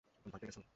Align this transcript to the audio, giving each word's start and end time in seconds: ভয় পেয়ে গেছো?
ভয় 0.25 0.39
পেয়ে 0.41 0.49
গেছো? 0.49 0.61